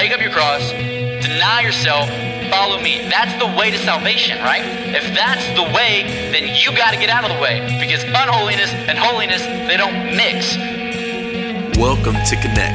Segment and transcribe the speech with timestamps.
[0.00, 2.08] take up your cross, deny yourself,
[2.48, 3.06] follow me.
[3.10, 4.64] That's the way to salvation, right?
[4.64, 8.72] If that's the way, then you got to get out of the way because unholiness
[8.72, 10.56] and holiness, they don't mix.
[11.76, 12.72] Welcome to Connect.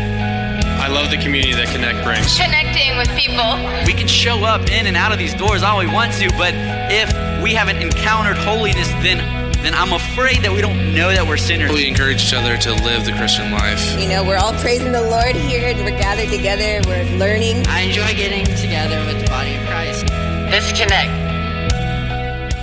[0.78, 2.38] I love the community that Connect brings.
[2.38, 3.58] Connecting with people.
[3.88, 6.54] We can show up in and out of these doors all we want to, but
[6.94, 7.10] if
[7.42, 11.72] we haven't encountered holiness, then then I'm afraid that we don't know that we're sinners.
[11.72, 14.00] We encourage each other to live the Christian life.
[14.00, 15.70] You know, we're all praising the Lord here.
[15.70, 16.88] And we're gathered together.
[16.88, 17.66] We're learning.
[17.66, 20.06] I enjoy getting together with the body of Christ.
[20.52, 21.12] Let's connect.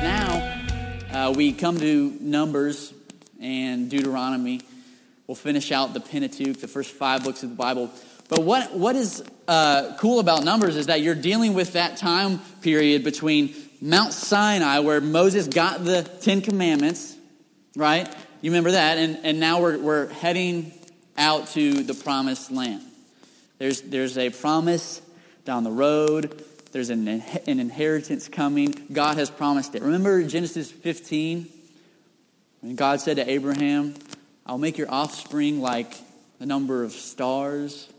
[0.00, 0.62] Now,
[1.12, 2.94] uh, we come to Numbers
[3.40, 4.60] and Deuteronomy.
[5.26, 7.90] We'll finish out the Pentateuch, the first five books of the Bible.
[8.28, 12.38] But what, what is uh, cool about Numbers is that you're dealing with that time
[12.60, 17.16] period between Mount Sinai, where Moses got the Ten Commandments,
[17.74, 18.08] right?
[18.40, 18.96] You remember that?
[18.96, 20.72] And, and now we're, we're heading
[21.18, 22.80] out to the promised land.
[23.58, 25.02] There's, there's a promise
[25.44, 28.72] down the road, there's an, an inheritance coming.
[28.92, 29.82] God has promised it.
[29.82, 31.48] Remember Genesis 15?
[32.60, 33.94] When God said to Abraham,
[34.46, 35.92] I'll make your offspring like
[36.38, 37.92] the number of stars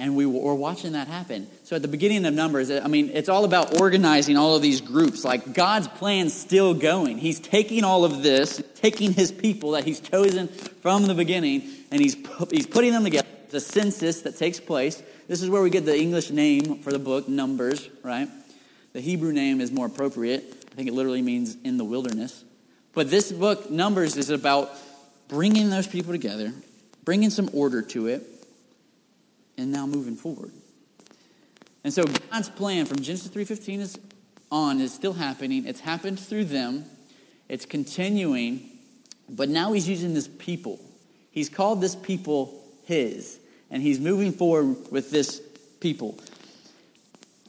[0.00, 1.46] and we were watching that happen.
[1.64, 4.80] So at the beginning of Numbers, I mean, it's all about organizing all of these
[4.80, 5.24] groups.
[5.24, 7.18] Like God's plan's still going.
[7.18, 12.00] He's taking all of this, taking his people that he's chosen from the beginning, and
[12.00, 12.16] he's,
[12.50, 13.28] he's putting them together.
[13.44, 15.02] It's a census that takes place.
[15.28, 18.28] This is where we get the English name for the book, Numbers, right?
[18.94, 20.64] The Hebrew name is more appropriate.
[20.72, 22.42] I think it literally means in the wilderness.
[22.94, 24.70] But this book, Numbers, is about
[25.28, 26.54] bringing those people together,
[27.04, 28.39] bringing some order to it,
[29.60, 30.52] and now moving forward.
[31.84, 33.98] And so God's plan from Genesis 3:15 is
[34.50, 35.66] on is still happening.
[35.66, 36.84] It's happened through them.
[37.48, 38.68] It's continuing,
[39.28, 40.80] but now he's using this people.
[41.30, 43.38] He's called this people his,
[43.70, 45.40] and he's moving forward with this
[45.80, 46.18] people.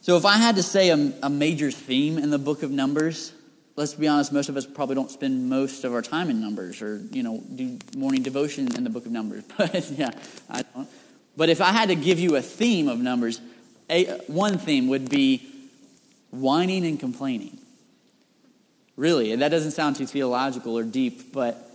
[0.00, 3.32] So if I had to say a, a major theme in the book of Numbers,
[3.76, 6.82] let's be honest, most of us probably don't spend most of our time in Numbers
[6.82, 9.44] or, you know, do morning devotion in the book of Numbers.
[9.56, 10.10] But yeah,
[10.50, 10.88] I don't.
[11.36, 13.40] But if I had to give you a theme of Numbers,
[13.88, 15.46] a, one theme would be
[16.30, 17.58] whining and complaining.
[18.96, 21.70] Really, that doesn't sound too theological or deep, but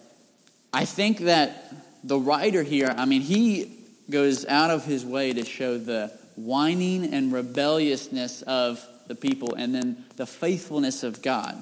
[0.71, 1.73] I think that
[2.03, 3.71] the writer here, I mean, he
[4.09, 9.73] goes out of his way to show the whining and rebelliousness of the people and
[9.73, 11.61] then the faithfulness of God.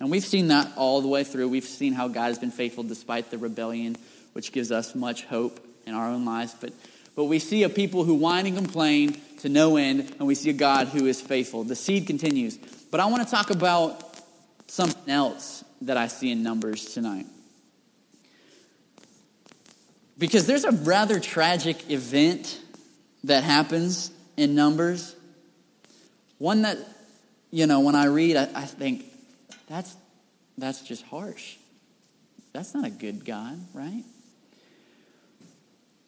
[0.00, 1.48] And we've seen that all the way through.
[1.48, 3.96] We've seen how God has been faithful despite the rebellion,
[4.32, 6.54] which gives us much hope in our own lives.
[6.60, 6.72] But
[7.16, 10.50] but we see a people who whine and complain to no end, and we see
[10.50, 11.64] a God who is faithful.
[11.64, 12.58] The seed continues.
[12.90, 14.20] But I want to talk about
[14.68, 17.26] something else that I see in Numbers tonight.
[20.18, 22.60] Because there's a rather tragic event
[23.24, 25.14] that happens in Numbers.
[26.38, 26.78] One that,
[27.50, 29.04] you know, when I read, I, I think,
[29.68, 29.96] that's,
[30.56, 31.56] that's just harsh.
[32.52, 34.04] That's not a good God, right?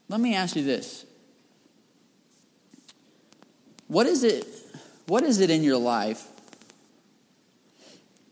[0.08, 1.04] Let me ask you this.
[3.88, 4.46] What is it,
[5.06, 6.26] what is it in your life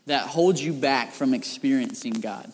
[0.05, 2.51] that holds you back from experiencing God?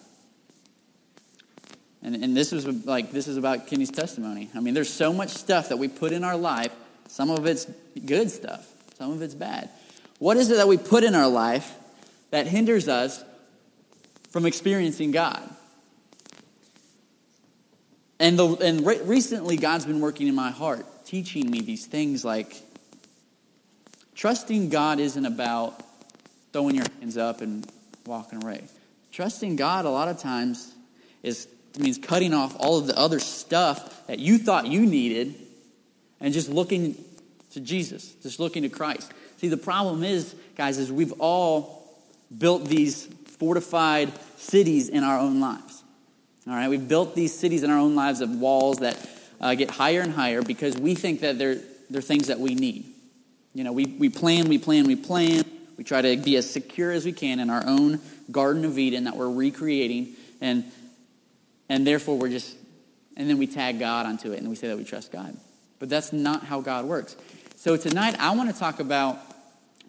[2.01, 4.49] And, and this is like this is about Kenny's testimony.
[4.53, 6.73] I mean, there's so much stuff that we put in our life.
[7.07, 7.65] Some of it's
[8.05, 8.67] good stuff,
[8.97, 9.69] some of it's bad.
[10.19, 11.73] What is it that we put in our life
[12.31, 13.23] that hinders us
[14.31, 15.41] from experiencing God?
[18.19, 22.23] And, the, and re- recently, God's been working in my heart, teaching me these things
[22.23, 22.61] like
[24.15, 25.81] trusting God isn't about
[26.51, 27.67] throwing your hands up and
[28.05, 28.63] walking away.
[29.11, 30.73] Trusting God, a lot of times,
[31.21, 31.47] is
[31.77, 35.35] means cutting off all of the other stuff that you thought you needed
[36.19, 36.95] and just looking
[37.51, 39.11] to Jesus, just looking to Christ.
[39.37, 41.97] See, the problem is, guys, is we've all
[42.35, 45.82] built these fortified cities in our own lives.
[46.45, 48.97] All right, we've built these cities in our own lives of walls that
[49.39, 51.59] uh, get higher and higher because we think that they're,
[51.89, 52.85] they're things that we need.
[53.53, 55.45] You know, we, we plan, we plan, we plan.
[55.77, 59.05] We try to be as secure as we can in our own Garden of Eden
[59.05, 60.65] that we're recreating, and,
[61.69, 62.57] and therefore we're just,
[63.15, 65.37] and then we tag God onto it and we say that we trust God.
[65.79, 67.15] But that's not how God works.
[67.55, 69.17] So tonight I want to talk about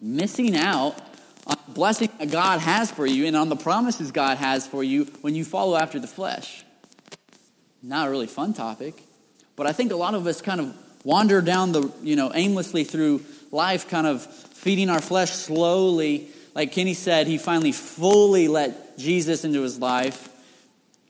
[0.01, 0.97] missing out
[1.45, 4.83] on the blessing that God has for you and on the promises God has for
[4.83, 6.63] you when you follow after the flesh.
[7.83, 8.95] Not a really fun topic,
[9.55, 12.83] but I think a lot of us kind of wander down the, you know, aimlessly
[12.83, 16.29] through life, kind of feeding our flesh slowly.
[16.55, 20.29] Like Kenny said, he finally fully let Jesus into his life.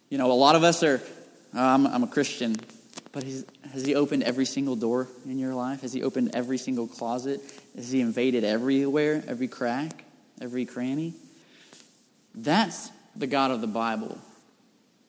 [0.10, 1.02] You know, a lot of us are,
[1.54, 2.58] oh, I'm, I'm a Christian,
[3.16, 5.82] But has he opened every single door in your life?
[5.82, 7.40] Has he opened every single closet?
[7.76, 10.05] Has he invaded everywhere, every crack,
[10.42, 11.14] every cranny?
[12.34, 14.18] That's the God of the Bible.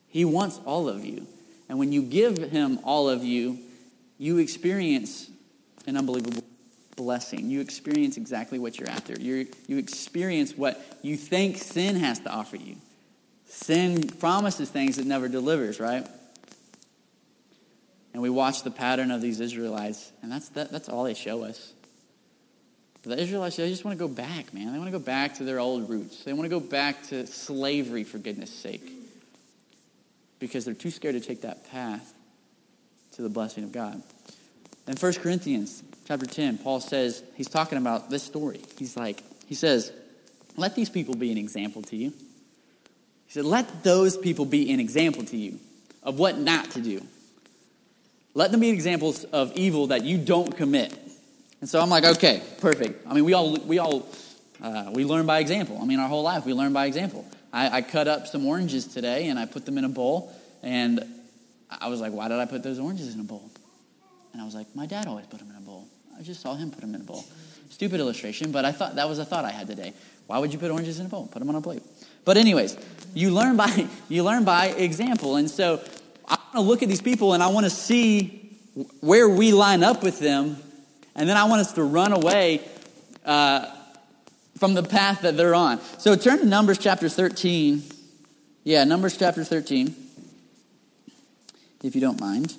[0.08, 1.26] He wants all of you.
[1.69, 3.58] And when you give him all of you,
[4.19, 5.28] you experience
[5.87, 6.44] an unbelievable
[6.96, 7.50] blessing.
[7.50, 9.14] You experience exactly what you're after.
[9.20, 12.76] you you experience what you think sin has to offer you.
[13.46, 16.06] Sin promises things it never delivers, right?
[18.12, 21.44] And we watch the pattern of these Israelites, and that's, that, that's all they show
[21.44, 21.75] us.
[23.06, 24.72] The Israelites, they just want to go back, man.
[24.72, 26.24] They want to go back to their old roots.
[26.24, 28.90] They want to go back to slavery, for goodness sake,
[30.40, 32.12] because they're too scared to take that path
[33.12, 34.02] to the blessing of God.
[34.88, 38.60] In 1 Corinthians chapter 10, Paul says, he's talking about this story.
[38.76, 39.92] He's like, he says,
[40.56, 42.10] let these people be an example to you.
[42.10, 45.60] He said, let those people be an example to you
[46.02, 47.06] of what not to do.
[48.34, 50.92] Let them be examples of evil that you don't commit.
[51.60, 53.06] And so I'm like, okay, perfect.
[53.06, 54.08] I mean, we all, we all,
[54.62, 55.78] uh, we learn by example.
[55.80, 57.24] I mean, our whole life, we learn by example.
[57.52, 60.32] I, I cut up some oranges today and I put them in a bowl.
[60.62, 61.02] And
[61.70, 63.50] I was like, why did I put those oranges in a bowl?
[64.32, 65.88] And I was like, my dad always put them in a bowl.
[66.18, 67.24] I just saw him put them in a bowl.
[67.70, 69.92] Stupid illustration, but I thought that was a thought I had today.
[70.26, 71.26] Why would you put oranges in a bowl?
[71.26, 71.82] Put them on a plate.
[72.24, 72.76] But anyways,
[73.14, 75.36] you learn by you learn by example.
[75.36, 75.82] And so
[76.28, 78.58] I want to look at these people and I want to see
[79.00, 80.58] where we line up with them,
[81.16, 82.60] and then I want us to run away
[83.24, 83.66] uh,
[84.58, 85.80] from the path that they're on.
[85.98, 87.82] So turn to Numbers chapter 13.
[88.64, 89.94] Yeah, Numbers chapter 13,
[91.82, 92.54] if you don't mind.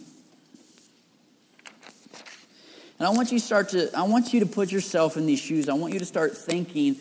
[2.98, 5.40] And I want you to start to I want you to put yourself in these
[5.40, 5.70] shoes.
[5.70, 6.96] I want you to start thinking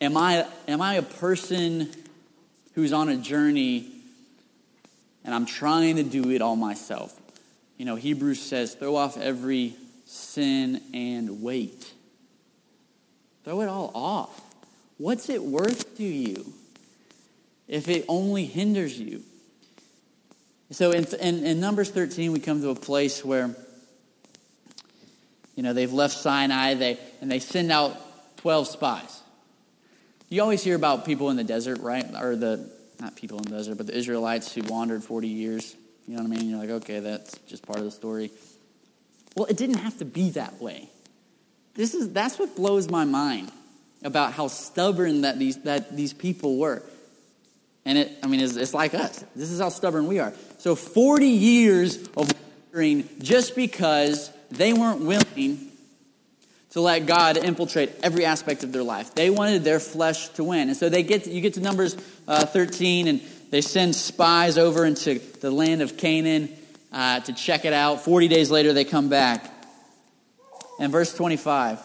[0.00, 1.90] am I am I a person
[2.74, 3.90] who's on a journey
[5.22, 7.20] and I'm trying to do it all myself?
[7.76, 9.74] You know, Hebrews says throw off every
[10.04, 11.92] sin and weight.
[13.44, 14.40] Throw it all off.
[14.96, 16.52] What's it worth to you
[17.68, 19.22] if it only hinders you?
[20.70, 23.54] So in, in, in Numbers 13, we come to a place where
[25.54, 27.96] you know, they've left Sinai they, and they send out
[28.38, 29.22] 12 spies.
[30.28, 32.04] You always hear about people in the desert, right?
[32.20, 32.70] Or the,
[33.00, 35.76] not people in the desert, but the Israelites who wandered 40 years.
[36.06, 36.48] You know what I mean?
[36.50, 38.30] You're like, okay, that's just part of the story.
[39.36, 40.88] Well, it didn't have to be that way.
[41.74, 43.50] This is, that's what blows my mind
[44.02, 46.82] about how stubborn that these, that these people were.
[47.84, 49.24] And it, I mean, it's, it's like us.
[49.34, 50.32] This is how stubborn we are.
[50.58, 52.30] So 40 years of
[52.72, 55.70] wandering just because they weren't willing
[56.70, 59.14] to let God infiltrate every aspect of their life.
[59.14, 60.68] They wanted their flesh to win.
[60.68, 61.96] And so they get to, you get to Numbers
[62.26, 63.20] uh, 13, and
[63.54, 66.48] they send spies over into the land of Canaan
[66.92, 68.04] uh, to check it out.
[68.04, 69.48] 40 days later, they come back.
[70.80, 71.78] And verse 25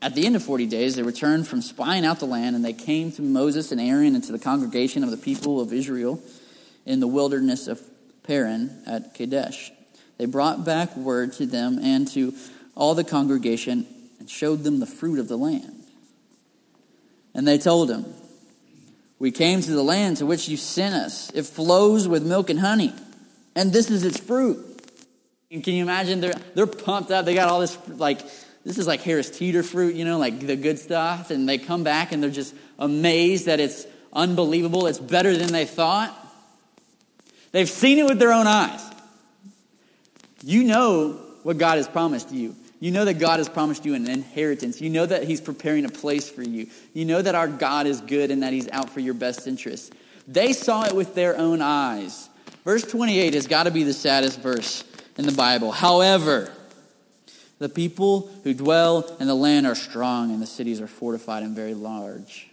[0.00, 2.72] At the end of 40 days, they returned from spying out the land, and they
[2.72, 6.22] came to Moses and Aaron and to the congregation of the people of Israel
[6.86, 7.82] in the wilderness of
[8.22, 9.72] Paran at Kadesh.
[10.16, 12.32] They brought back word to them and to
[12.74, 13.86] all the congregation
[14.18, 15.84] and showed them the fruit of the land.
[17.34, 18.06] And they told him,
[19.24, 21.30] We came to the land to which you sent us.
[21.30, 22.92] It flows with milk and honey,
[23.56, 24.58] and this is its fruit.
[25.50, 26.20] And can you imagine?
[26.20, 27.24] They're, they're pumped up.
[27.24, 28.20] They got all this, like,
[28.64, 31.30] this is like Harris Teeter fruit, you know, like the good stuff.
[31.30, 34.86] And they come back and they're just amazed that it's unbelievable.
[34.88, 36.14] It's better than they thought.
[37.52, 38.82] They've seen it with their own eyes.
[40.42, 42.54] You know what God has promised you.
[42.80, 44.80] You know that God has promised you an inheritance.
[44.80, 46.68] You know that He's preparing a place for you.
[46.92, 49.90] You know that our God is good and that He's out for your best interests.
[50.26, 52.28] They saw it with their own eyes.
[52.64, 54.84] Verse 28 has got to be the saddest verse
[55.16, 55.70] in the Bible.
[55.70, 56.50] However,
[57.58, 61.54] the people who dwell in the land are strong, and the cities are fortified and
[61.54, 62.48] very large.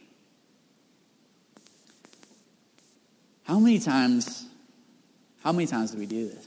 [3.43, 4.45] How many times,
[5.43, 6.45] how many times do we do this?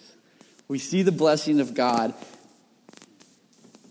[0.69, 2.15] We see the blessing of God,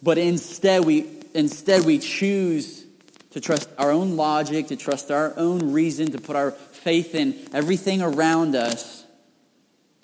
[0.03, 2.85] but instead we instead we choose
[3.31, 7.39] to trust our own logic, to trust our own reason, to put our faith in
[7.53, 9.05] everything around us.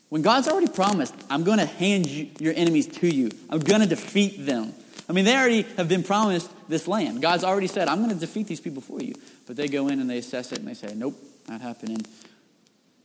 [0.08, 3.30] When God's already promised, I'm going to hand you, your enemies to you.
[3.50, 4.74] I'm going to defeat them.
[5.08, 7.22] I mean, they already have been promised this land.
[7.22, 9.14] God's already said, I'm going to defeat these people for you.
[9.46, 11.16] But they go in and they assess it and they say, nope,
[11.48, 12.02] not happening.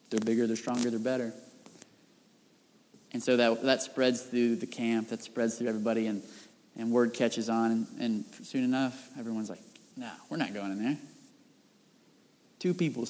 [0.09, 1.35] They're bigger, they're stronger, they're better.
[3.13, 6.23] And so that, that spreads through the camp, that spreads through everybody, and,
[6.77, 7.71] and word catches on.
[7.71, 9.61] And, and soon enough, everyone's like,
[9.97, 10.99] no, we're not going in there.
[12.59, 13.07] Two people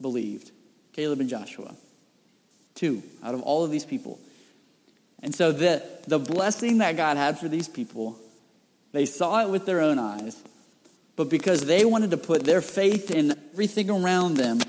[0.00, 0.50] believed
[0.92, 1.74] Caleb and Joshua.
[2.74, 4.18] Two out of all of these people.
[5.22, 8.18] And so the, the blessing that God had for these people,
[8.92, 10.40] they saw it with their own eyes,
[11.16, 14.60] but because they wanted to put their faith in everything around them,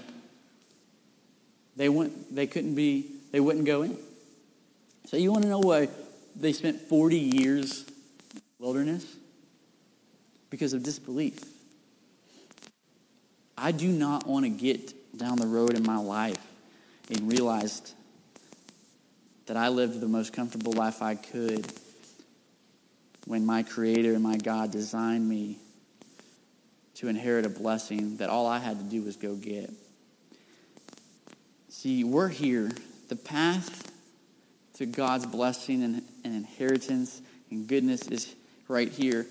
[1.75, 3.95] they, went, they couldn't be, they wouldn't go in.
[5.05, 5.89] So you want to know why
[6.35, 7.88] they spent 40 years
[8.59, 9.05] wilderness?
[10.49, 11.39] Because of disbelief.
[13.57, 16.37] I do not want to get down the road in my life
[17.09, 17.93] and realized
[19.47, 21.65] that I lived the most comfortable life I could
[23.25, 25.57] when my Creator and my God designed me
[26.95, 29.71] to inherit a blessing that all I had to do was go get.
[31.69, 32.71] See, we're here.
[33.07, 33.91] The path
[34.75, 38.35] to God's blessing and, and inheritance and goodness is
[38.69, 39.27] right here.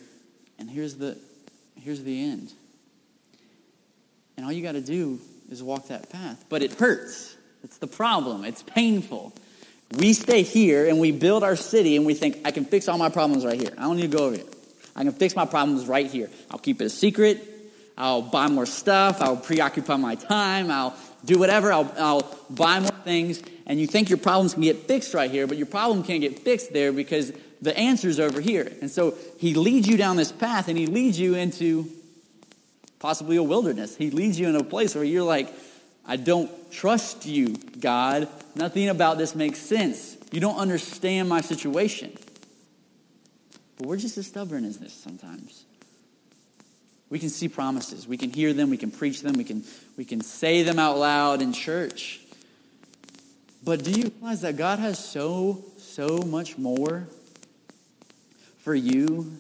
[0.59, 1.17] And here's the,
[1.77, 2.53] here's the end.
[4.37, 5.19] And all you got to do
[5.49, 6.45] is walk that path.
[6.51, 7.37] But it hurts.
[7.65, 8.45] It's the problem.
[8.45, 9.33] It's painful.
[9.97, 12.99] We stay here and we build our city and we think, I can fix all
[12.99, 13.73] my problems right here.
[13.79, 14.45] I don't need to go over here.
[14.95, 16.29] I can fix my problems right here.
[16.51, 17.43] I'll keep it a secret.
[17.97, 19.23] I'll buy more stuff.
[19.23, 20.71] I'll preoccupy my time.
[20.71, 21.73] I'll do whatever.
[21.73, 23.43] I'll, I'll buy more things.
[23.67, 26.41] And you think your problems can get fixed right here, but your problem can't get
[26.41, 28.71] fixed there because the answer's over here.
[28.81, 31.91] And so he leads you down this path and he leads you into
[32.99, 33.97] possibly a wilderness.
[33.97, 35.53] He leads you in a place where you're like,
[36.07, 38.29] I don't trust you, God.
[38.55, 40.17] Nothing about this makes sense.
[40.33, 42.17] You don't understand my situation.
[43.77, 45.65] But we're just as stubborn as this sometimes.
[47.11, 48.07] We can see promises.
[48.07, 48.71] We can hear them.
[48.71, 49.35] We can preach them.
[49.35, 49.65] We can,
[49.97, 52.21] we can say them out loud in church.
[53.65, 57.09] But do you realize that God has so, so much more
[58.69, 59.33] for you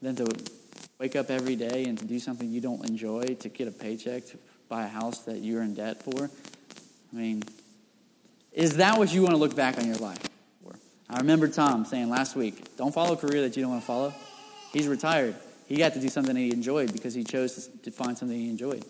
[0.00, 0.24] than to
[1.00, 4.24] wake up every day and to do something you don't enjoy, to get a paycheck,
[4.24, 4.38] to
[4.68, 6.30] buy a house that you're in debt for?
[7.12, 7.42] I mean,
[8.52, 10.22] is that what you want to look back on your life
[10.62, 10.76] for?
[11.08, 13.86] I remember Tom saying last week, don't follow a career that you don't want to
[13.88, 14.14] follow.
[14.72, 15.34] He's retired.
[15.66, 18.84] He got to do something he enjoyed because he chose to find something he enjoyed.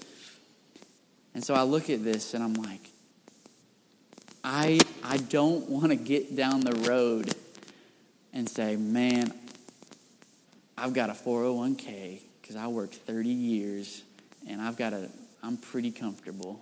[1.32, 2.90] And so I look at this and I'm like,
[4.44, 7.34] I, I don't want to get down the road
[8.32, 9.32] and say, man,
[10.76, 14.02] I've got a 401k because I worked 30 years
[14.48, 15.08] and I've got a
[15.42, 16.60] I'm pretty comfortable.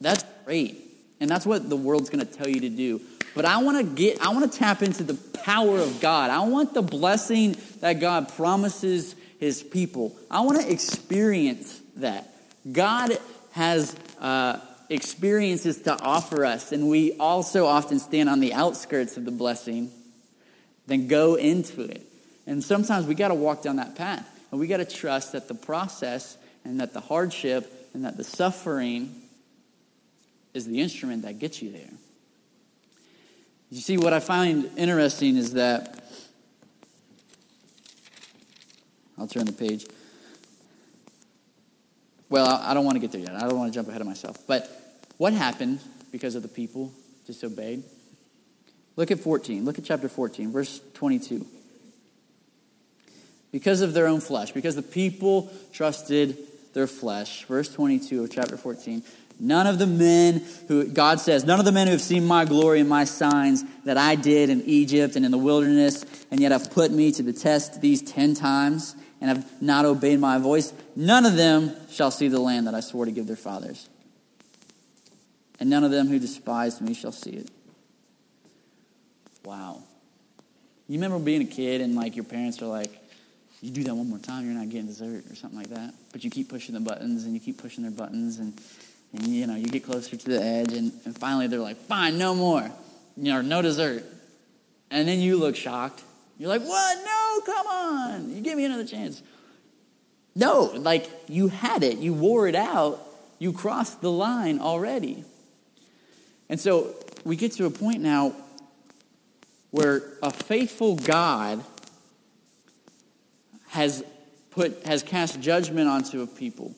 [0.00, 0.78] That's great.
[1.20, 3.00] And that's what the world's going to tell you to do.
[3.34, 6.30] But I want to get, I want to tap into the power of God.
[6.30, 10.16] I want the blessing that God promises his people.
[10.30, 12.32] I want to experience that.
[12.70, 13.18] God
[13.52, 14.58] has uh,
[14.90, 19.90] experiences to offer us, and we also often stand on the outskirts of the blessing,
[20.86, 22.02] then go into it.
[22.46, 25.46] And sometimes we got to walk down that path, and we got to trust that
[25.46, 29.14] the process and that the hardship and that the suffering
[30.52, 31.90] is the instrument that gets you there.
[33.70, 36.04] You see, what I find interesting is that,
[39.16, 39.86] I'll turn the page.
[42.28, 43.36] Well, I don't want to get there yet.
[43.36, 44.38] I don't want to jump ahead of myself.
[44.46, 44.79] But
[45.20, 45.80] what happened
[46.12, 46.90] because of the people
[47.26, 47.82] disobeyed?
[48.96, 49.66] Look at 14.
[49.66, 51.46] Look at chapter 14, verse 22.
[53.52, 56.38] Because of their own flesh, because the people trusted
[56.72, 57.44] their flesh.
[57.44, 59.02] Verse 22 of chapter 14.
[59.38, 62.46] None of the men who, God says, none of the men who have seen my
[62.46, 66.50] glory and my signs that I did in Egypt and in the wilderness, and yet
[66.50, 70.72] have put me to the test these ten times and have not obeyed my voice,
[70.96, 73.86] none of them shall see the land that I swore to give their fathers.
[75.60, 77.50] And none of them who despised me shall see it.
[79.44, 79.82] Wow.
[80.88, 82.90] You remember being a kid and like your parents are like,
[83.60, 85.92] you do that one more time, you're not getting dessert or something like that.
[86.12, 88.58] But you keep pushing the buttons and you keep pushing their buttons and,
[89.12, 92.16] and you know, you get closer to the edge and, and finally they're like, fine,
[92.16, 92.70] no more.
[93.16, 94.02] You know, no dessert.
[94.90, 96.02] And then you look shocked.
[96.38, 96.98] You're like, what?
[97.04, 98.34] No, come on.
[98.34, 99.22] You give me another chance.
[100.34, 101.98] No, like you had it.
[101.98, 102.98] You wore it out.
[103.38, 105.24] You crossed the line already.
[106.50, 108.34] And so we get to a point now
[109.70, 111.62] where a faithful God
[113.68, 114.02] has
[114.50, 116.74] put has cast judgment onto a people.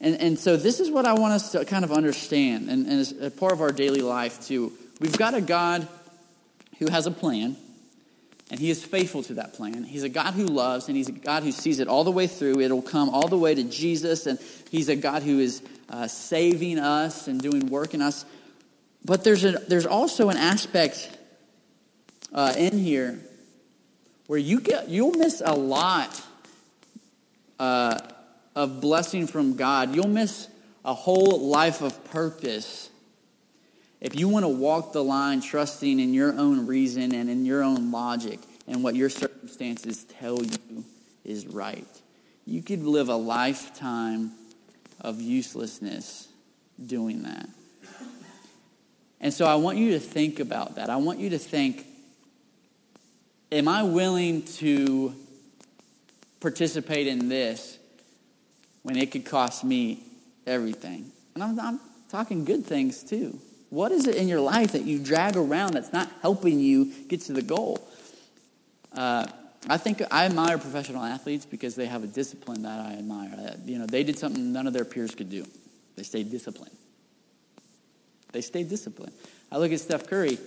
[0.00, 3.00] And, and so this is what I want us to kind of understand, and, and
[3.00, 4.72] as a part of our daily life too.
[5.00, 5.86] We've got a God
[6.80, 7.56] who has a plan,
[8.50, 9.84] and he is faithful to that plan.
[9.84, 12.26] He's a God who loves, and he's a God who sees it all the way
[12.26, 12.60] through.
[12.60, 16.80] It'll come all the way to Jesus, and he's a God who is uh, saving
[16.80, 18.24] us and doing work in us.
[19.06, 21.16] But there's, a, there's also an aspect
[22.32, 23.20] uh, in here
[24.26, 26.20] where you get you'll miss a lot
[27.60, 28.00] uh,
[28.56, 29.94] of blessing from God.
[29.94, 30.48] You'll miss
[30.84, 32.90] a whole life of purpose,
[34.00, 37.62] if you want to walk the line trusting in your own reason and in your
[37.62, 40.84] own logic and what your circumstances tell you
[41.24, 41.86] is right,
[42.44, 44.32] you could live a lifetime
[45.00, 46.28] of uselessness
[46.84, 47.48] doing that.
[49.26, 50.88] And so I want you to think about that.
[50.88, 51.84] I want you to think
[53.50, 55.16] Am I willing to
[56.38, 57.76] participate in this
[58.84, 60.04] when it could cost me
[60.46, 61.10] everything?
[61.34, 63.40] And I'm, I'm talking good things too.
[63.70, 67.22] What is it in your life that you drag around that's not helping you get
[67.22, 67.80] to the goal?
[68.92, 69.26] Uh,
[69.68, 73.56] I think I admire professional athletes because they have a discipline that I admire.
[73.64, 75.44] You know, they did something none of their peers could do.
[75.96, 76.76] They stayed disciplined.
[78.32, 79.12] They stay disciplined.
[79.50, 80.38] I look at Steph Curry.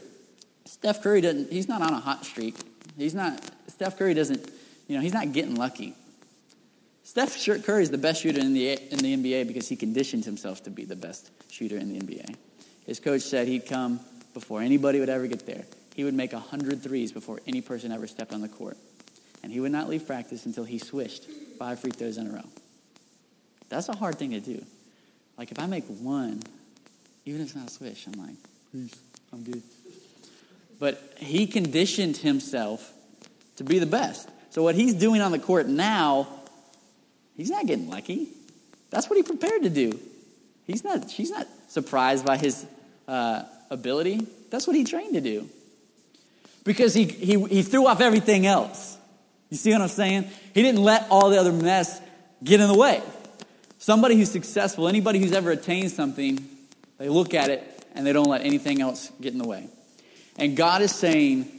[0.65, 1.51] Steph Curry doesn't.
[1.51, 2.55] He's not on a hot streak.
[2.97, 3.41] He's not.
[3.67, 4.49] Steph Curry doesn't.
[4.87, 5.95] You know, he's not getting lucky.
[7.03, 10.63] Steph Curry is the best shooter in the in the NBA because he conditioned himself
[10.63, 12.35] to be the best shooter in the NBA.
[12.85, 13.99] His coach said he'd come
[14.33, 15.65] before anybody would ever get there.
[15.95, 18.77] He would make 100 threes before any person ever stepped on the court.
[19.43, 21.25] And he would not leave practice until he swished
[21.57, 22.45] five free throws in a row.
[23.69, 24.63] That's a hard thing to do.
[25.37, 26.41] Like if I make one,
[27.29, 28.89] even if it's not swish, I'm like,
[29.31, 29.61] I'm good.
[30.79, 32.91] But he conditioned himself
[33.57, 34.27] to be the best.
[34.49, 36.27] So what he's doing on the court now,
[37.37, 38.29] he's not getting lucky.
[38.89, 39.99] That's what he prepared to do.
[40.65, 42.65] He's not, she's not surprised by his
[43.07, 44.25] uh, ability.
[44.49, 45.47] That's what he trained to do.
[46.63, 48.97] Because he, he, he threw off everything else.
[49.51, 50.27] You see what I'm saying?
[50.55, 52.01] He didn't let all the other mess
[52.43, 53.03] get in the way.
[53.77, 56.39] Somebody who's successful, anybody who's ever attained something,
[56.99, 57.63] they look at it
[57.95, 59.67] and they don't let anything else get in the way.
[60.37, 61.51] And God is saying,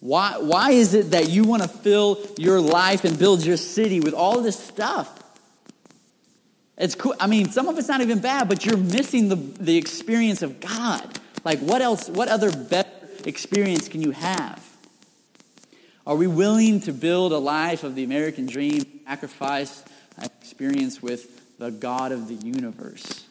[0.00, 4.00] why, why is it that you want to fill your life and build your city
[4.00, 5.16] with all this stuff?
[6.78, 7.14] It's cool.
[7.20, 10.60] I mean, some of it's not even bad, but you're missing the, the experience of
[10.60, 11.18] God.
[11.44, 12.88] Like, what else, what other better
[13.26, 14.66] experience can you have?
[16.06, 19.84] Are we willing to build a life of the American dream, sacrifice
[20.40, 23.26] experience with the God of the universe?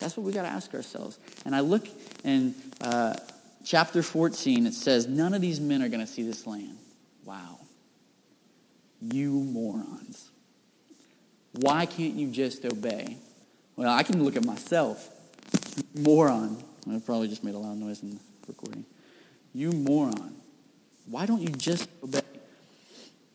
[0.00, 1.18] That's what we got to ask ourselves.
[1.44, 1.86] And I look
[2.24, 3.14] in uh,
[3.64, 6.78] chapter 14, it says, None of these men are going to see this land.
[7.24, 7.58] Wow.
[9.00, 10.30] You morons.
[11.52, 13.18] Why can't you just obey?
[13.76, 15.08] Well, I can look at myself.
[15.94, 16.62] Moron.
[16.90, 18.84] I probably just made a loud noise in the recording.
[19.52, 20.34] You moron.
[21.06, 22.20] Why don't you just obey?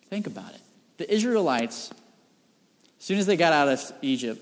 [0.09, 0.61] Think about it.
[0.97, 1.91] The Israelites,
[2.99, 4.41] as soon as they got out of Egypt,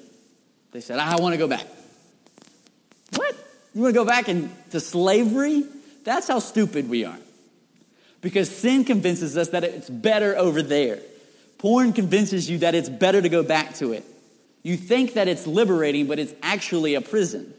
[0.71, 1.65] they said, I want to go back.
[3.73, 5.63] You want to go back into slavery?
[6.03, 7.17] That's how stupid we are.
[8.21, 10.99] Because sin convinces us that it's better over there.
[11.57, 14.03] Porn convinces you that it's better to go back to it.
[14.63, 17.53] You think that it's liberating, but it's actually a prison.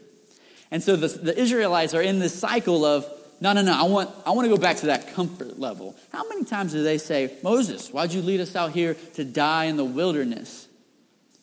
[0.71, 3.05] And so the, the Israelites are in this cycle of,
[3.41, 5.95] no, no, no, I want, I want to go back to that comfort level.
[6.11, 9.65] How many times do they say, Moses, why'd you lead us out here to die
[9.65, 10.64] in the wilderness?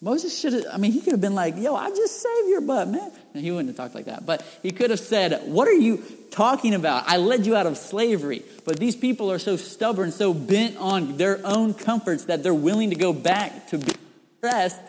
[0.03, 2.61] Moses should have, I mean, he could have been like, yo, I just saved your
[2.61, 3.13] butt, man.
[3.35, 4.27] he wouldn't have talked like that.
[4.27, 7.05] But he could have said, what are you talking about?
[7.07, 8.43] I led you out of slavery.
[8.65, 12.91] But these people are so stubborn, so bent on their own comforts that they're willing
[12.91, 13.93] to go back to be
[14.39, 14.81] oppressed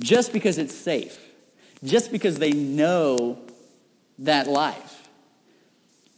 [0.00, 1.16] just because it's safe,
[1.84, 3.38] just because they know
[4.18, 5.08] that life.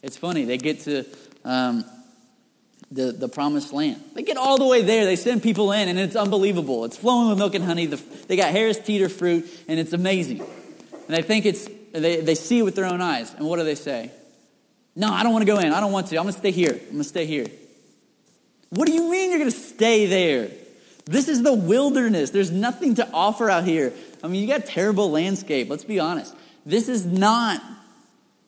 [0.03, 1.05] It's funny, they get to
[1.45, 1.85] um,
[2.91, 4.03] the, the promised land.
[4.15, 5.05] They get all the way there.
[5.05, 6.85] They send people in, and it's unbelievable.
[6.85, 7.87] It's flowing with milk and honey.
[7.87, 7.97] The,
[8.29, 10.41] they got Harris Teeter fruit, and it's amazing.
[10.41, 13.33] And they think it's, they, they see it with their own eyes.
[13.35, 14.11] And what do they say?
[14.97, 15.73] No, I don't want to go in.
[15.73, 16.17] I don't want to.
[16.17, 16.73] I'm going to stay here.
[16.73, 17.47] I'm going to stay here.
[18.71, 20.51] What do you mean you're going to stay there?
[21.07, 22.31] This is the wilderness.
[22.31, 23.93] There's nothing to offer out here.
[24.23, 25.69] I mean, you got terrible landscape.
[25.69, 26.35] Let's be honest.
[26.65, 27.61] This is not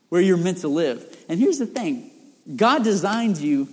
[0.09, 1.05] where you're meant to live.
[1.29, 2.11] And here's the thing
[2.55, 3.68] God designed you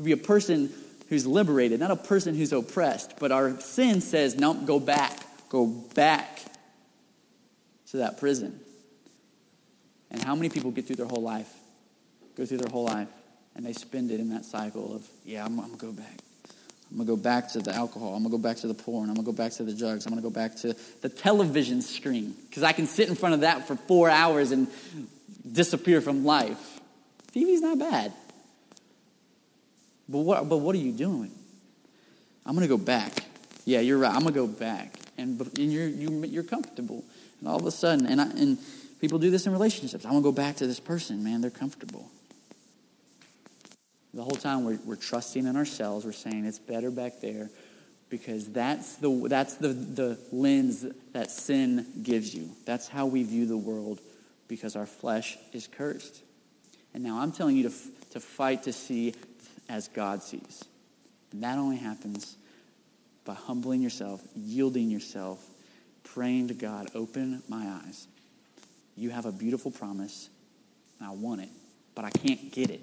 [0.00, 0.72] to be a person
[1.10, 3.18] who's liberated, not a person who's oppressed.
[3.18, 5.12] But our sin says, no, go back,
[5.50, 6.40] go back
[7.90, 8.58] to that prison.
[10.10, 11.52] And how many people get through their whole life,
[12.34, 13.08] go through their whole life,
[13.54, 16.18] and they spend it in that cycle of, yeah, I'm, I'm going to go back.
[16.90, 18.14] I'm going to go back to the alcohol.
[18.14, 19.10] I'm going to go back to the porn.
[19.10, 20.06] I'm going to go back to the drugs.
[20.06, 23.34] I'm going to go back to the television screen because I can sit in front
[23.34, 24.66] of that for four hours and
[25.50, 26.80] disappear from life.
[27.32, 28.12] TV's not bad.
[30.10, 31.30] But what, but what are you doing?
[32.44, 33.24] I'm going to go back.
[33.64, 34.12] Yeah, you're right.
[34.12, 34.98] I'm going to go back.
[35.16, 37.04] And, and you're, you, you're comfortable.
[37.38, 38.58] And all of a sudden, and, I, and
[39.00, 40.04] people do this in relationships.
[40.04, 41.22] I want to go back to this person.
[41.22, 42.10] Man, they're comfortable.
[44.12, 46.04] The whole time we're, we're trusting in ourselves.
[46.04, 47.50] We're saying it's better back there.
[48.10, 52.50] because that's the, that's the, the lens that sin gives you.
[52.66, 54.00] That's how we view the world
[54.48, 56.20] because our flesh is cursed.
[56.92, 57.74] And now I'm telling you to,
[58.10, 59.14] to fight to see
[59.70, 60.64] as God sees.
[61.32, 62.36] And that only happens
[63.24, 65.44] by humbling yourself, yielding yourself,
[66.02, 68.08] praying to God, open my eyes.
[68.96, 70.28] You have a beautiful promise,
[70.98, 71.48] and I want it,
[71.94, 72.82] but I can't get it.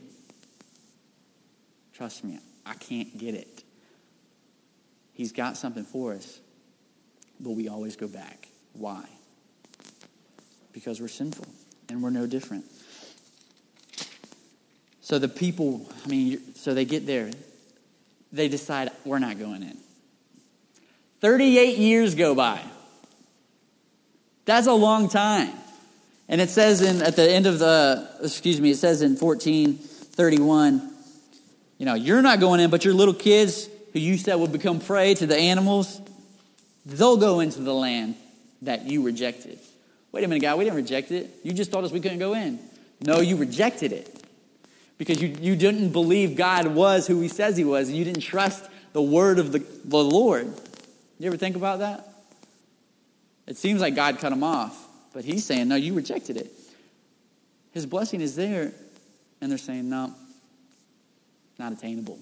[1.93, 3.63] Trust me, I can't get it.
[5.13, 6.39] He's got something for us,
[7.39, 8.47] but we always go back.
[8.73, 9.04] Why?
[10.71, 11.47] Because we're sinful
[11.89, 12.65] and we're no different.
[15.08, 17.32] So the people, I mean, so they get there.
[18.34, 19.78] They decide, we're not going in.
[21.22, 22.62] 38 years go by.
[24.43, 25.54] That's a long time.
[26.28, 30.91] And it says in at the end of the excuse me, it says in 1431,
[31.78, 34.82] you know, you're not going in, but your little kids who you said would become
[34.82, 36.02] prey to the animals,
[36.86, 38.15] they'll go into the land
[38.63, 39.58] that you rejected.
[40.12, 41.30] Wait a minute, God, we didn't reject it.
[41.43, 42.60] You just told us we couldn't go in.
[43.00, 44.26] No, you rejected it
[44.97, 48.21] because you, you didn't believe God was who he says he was, and you didn't
[48.21, 50.51] trust the word of the, the Lord.
[51.19, 52.07] You ever think about that?
[53.45, 56.51] It seems like God cut him off, but he's saying, No, you rejected it.
[57.71, 58.73] His blessing is there,
[59.39, 60.13] and they're saying, No,
[61.60, 62.19] not attainable,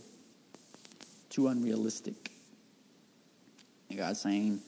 [1.30, 2.32] too unrealistic.
[3.90, 4.60] And God's saying,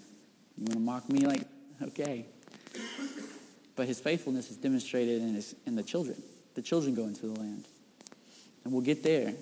[0.58, 1.26] You want to mock me?
[1.26, 1.42] Like,
[1.82, 2.26] okay.
[3.76, 6.22] But his faithfulness is demonstrated in, his, in the children.
[6.56, 7.66] The children go into the land.
[8.68, 9.34] And we'll get there.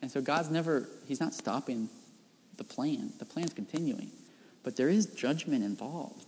[0.00, 1.90] And so God's never, he's not stopping
[2.56, 3.12] the plan.
[3.18, 4.10] The plan's continuing.
[4.62, 6.24] But there is judgment involved.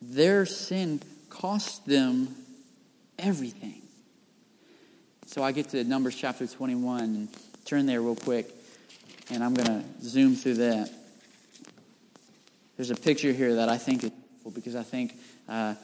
[0.00, 2.28] Their sin cost them
[3.18, 3.82] everything.
[5.26, 7.28] So I get to Numbers chapter 21 and
[7.64, 8.48] turn there real quick.
[9.28, 10.92] And I'm going to zoom through that.
[12.76, 15.16] There's a picture here that I think is beautiful because I think
[15.48, 15.74] uh,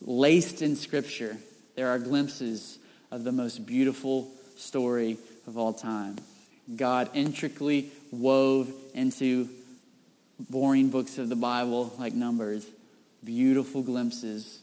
[0.00, 1.36] laced in Scripture,
[1.74, 2.78] there are glimpses
[3.10, 6.16] of the most beautiful story of all time.
[6.74, 9.48] God intricately wove into
[10.38, 12.66] boring books of the Bible like Numbers
[13.24, 14.60] beautiful glimpses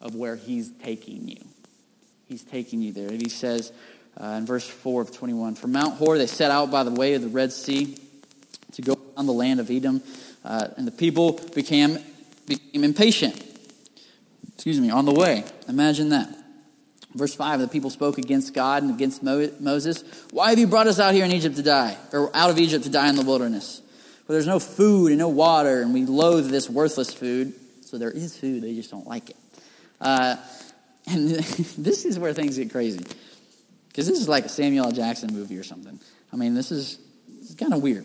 [0.00, 1.42] of where He's taking you.
[2.28, 3.08] He's taking you there.
[3.08, 3.72] And He says
[4.20, 7.14] uh, in verse 4 of 21 From Mount Hor, they set out by the way
[7.14, 7.96] of the Red Sea
[8.72, 10.02] to go on the land of Edom,
[10.44, 11.98] uh, and the people became,
[12.46, 13.42] became impatient.
[14.54, 15.44] Excuse me, on the way.
[15.68, 16.28] Imagine that.
[17.14, 20.04] Verse 5 the people spoke against God and against Moses.
[20.30, 22.84] Why have you brought us out here in Egypt to die, or out of Egypt
[22.84, 23.82] to die in the wilderness?
[24.26, 27.52] For there's no food and no water, and we loathe this worthless food.
[27.82, 29.36] So there is food, they just don't like it.
[30.00, 30.36] Uh,
[31.08, 31.30] and
[31.78, 33.04] this is where things get crazy.
[33.88, 34.92] Because this is like a Samuel L.
[34.92, 35.98] Jackson movie or something.
[36.32, 37.00] I mean, this is,
[37.40, 38.04] is kind of weird.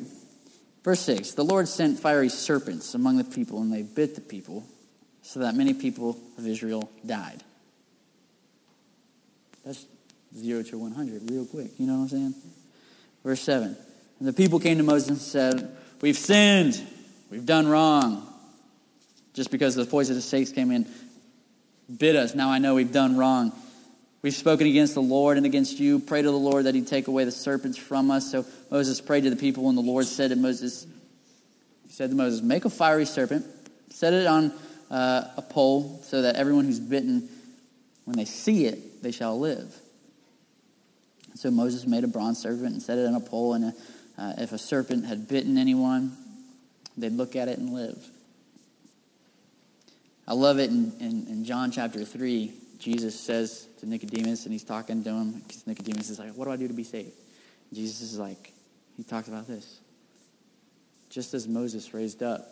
[0.84, 4.66] Verse 6 The Lord sent fiery serpents among the people, and they bit the people,
[5.22, 7.44] so that many people of Israel died.
[9.66, 9.86] That's
[10.38, 11.72] zero to 100 real quick.
[11.78, 12.36] You know what I'm saying?
[13.24, 13.76] Verse 7.
[14.20, 16.82] And the people came to Moses and said, We've sinned.
[17.30, 18.28] We've done wrong.
[19.34, 20.88] Just because the poisonous snakes came in,
[21.98, 22.36] bit us.
[22.36, 23.52] Now I know we've done wrong.
[24.22, 26.00] We've spoken against the Lord and against you.
[26.00, 28.32] Pray to the Lord that he'd take away the serpents from us.
[28.32, 30.88] So Moses prayed to the people, and the Lord said to Moses,
[31.86, 33.46] He said to Moses, Make a fiery serpent,
[33.90, 34.52] set it on
[34.90, 37.30] uh, a pole, so that everyone who's bitten,
[38.06, 39.72] when they see it, they shall live.
[41.36, 43.74] So Moses made a bronze serpent and set it on a pole, and a,
[44.18, 46.18] uh, if a serpent had bitten anyone,
[46.98, 48.04] they'd look at it and live.
[50.28, 52.52] I love it in, in, in John chapter 3.
[52.80, 56.52] Jesus says to Nicodemus, and he's talking to him, because Nicodemus is like, What do
[56.52, 57.14] I do to be saved?
[57.72, 58.54] Jesus is like,
[58.98, 59.82] He talks about this.
[61.12, 62.48] Just as Moses raised up,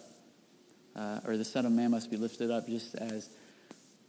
[0.95, 3.27] uh, or the Son of Man must be lifted up, just as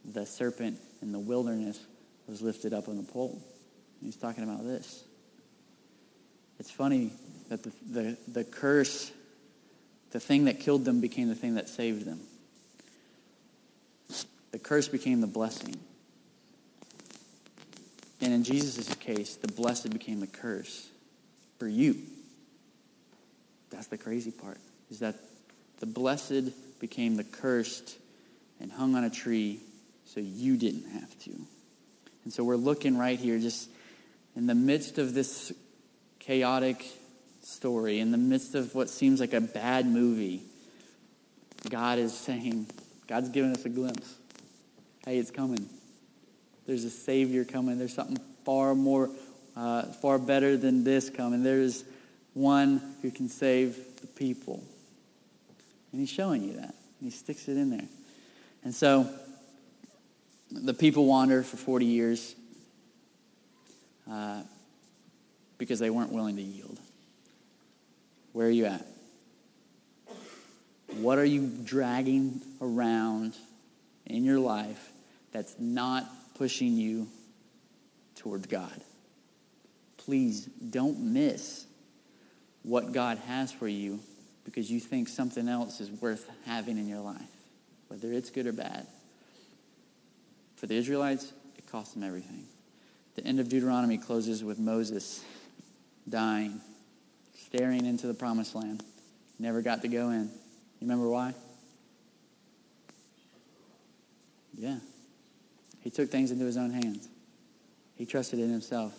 [0.05, 1.81] the serpent in the wilderness
[2.29, 3.43] was lifted up on the pole.
[4.03, 5.05] He's talking about this.
[6.59, 7.13] It's funny
[7.49, 9.13] that the, the, the curse,
[10.11, 12.21] the thing that killed them, became the thing that saved them.
[14.53, 15.77] The curse became the blessing.
[18.21, 20.89] And in Jesus' case, the blessed became the curse
[21.59, 21.97] for you.
[23.71, 24.59] That's the crazy part,
[24.91, 25.17] is that
[25.81, 27.99] the blessed became the cursed
[28.61, 29.61] and hung on a tree
[30.05, 31.33] so you didn't have to.
[32.25, 33.69] And so we're looking right here, just
[34.35, 35.53] in the midst of this
[36.19, 36.85] chaotic
[37.43, 40.43] story, in the midst of what seems like a bad movie,
[41.69, 42.67] God is saying,
[43.07, 44.15] God's giving us a glimpse.
[45.05, 45.69] Hey, it's coming.
[46.67, 47.79] There's a Savior coming.
[47.79, 49.11] There's something far more,
[49.55, 51.43] uh, far better than this coming.
[51.43, 51.85] There's
[52.33, 54.65] one who can save the people.
[55.93, 56.75] And he's showing you that.
[57.01, 57.89] He sticks it in there.
[58.65, 59.09] And so
[60.55, 62.35] the people wander for 40 years
[64.11, 64.43] uh,
[65.59, 66.79] because they weren't willing to yield.
[68.33, 68.87] Where are you at?
[70.99, 73.35] What are you dragging around
[74.07, 74.93] in your life
[75.33, 77.09] that's not pushing you
[78.17, 78.81] towards God?
[79.97, 81.67] Please don't miss
[82.63, 84.01] what God has for you
[84.45, 87.21] because you think something else is worth having in your life,
[87.89, 88.87] whether it's good or bad.
[90.65, 92.43] For the Israelites, it cost them everything.
[93.17, 95.23] The end of Deuteronomy closes with Moses
[96.09, 96.59] dying,
[97.35, 98.83] staring into the promised land.
[99.39, 100.23] Never got to go in.
[100.23, 100.31] You
[100.81, 101.35] remember why?
[104.57, 104.79] Yeah.
[105.83, 107.11] He took things into his own hands.
[107.97, 108.95] He trusted in himself.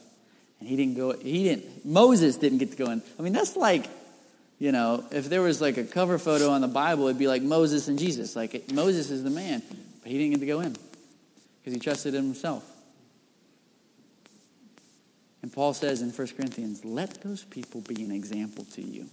[0.60, 3.02] And he didn't go, he didn't, Moses didn't get to go in.
[3.18, 3.88] I mean, that's like,
[4.60, 7.42] you know, if there was like a cover photo on the Bible, it'd be like
[7.42, 8.36] Moses and Jesus.
[8.36, 9.64] Like, Moses is the man,
[10.04, 10.76] but he didn't get to go in
[11.66, 12.64] because he trusted in himself.
[15.42, 19.08] And Paul says in 1 Corinthians, let those people be an example to you.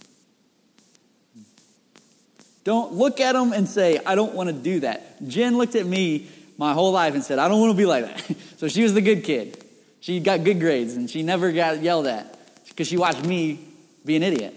[2.63, 5.27] Don't look at them and say, I don't want to do that.
[5.27, 8.05] Jen looked at me my whole life and said, I don't want to be like
[8.05, 8.37] that.
[8.57, 9.65] so she was the good kid.
[9.99, 12.37] She got good grades and she never got yelled at
[12.67, 13.67] because she watched me
[14.05, 14.53] be an idiot.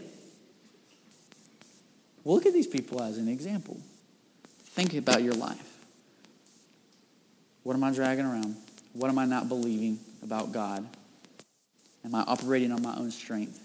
[2.25, 3.81] Well, look at these people as an example.
[4.65, 5.76] Think about your life.
[7.67, 8.55] What am I dragging around?
[8.93, 10.87] What am I not believing about God?
[12.05, 13.61] Am I operating on my own strength?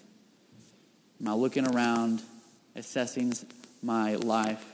[1.22, 2.24] Am I looking around,
[2.76, 3.32] assessing
[3.84, 4.66] my life,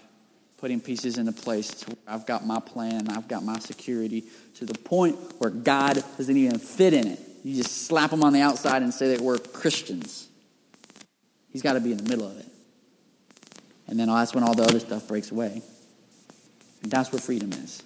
[0.56, 4.24] putting pieces into place to where I've got my plan, I've got my security,
[4.60, 7.20] to the point where God doesn't even fit in it.
[7.44, 10.30] You just slap them on the outside and say that we're Christians.
[11.52, 12.48] He's got to be in the middle of it.
[13.88, 15.62] And then that's when all the other stuff breaks away.
[16.82, 17.84] And that's where freedom is.